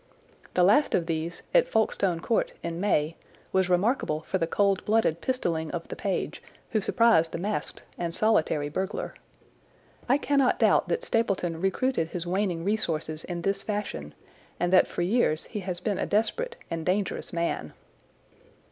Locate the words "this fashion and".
13.43-14.73